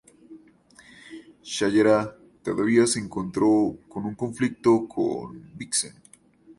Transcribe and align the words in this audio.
Shayera 1.43 2.17
todavía 2.41 2.87
se 2.87 2.97
encontró 2.97 3.77
con 3.87 4.05
un 4.05 4.15
conflicto 4.15 4.87
con 4.87 5.55
Vixen. 5.55 5.93